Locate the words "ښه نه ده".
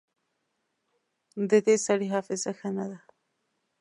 2.59-2.99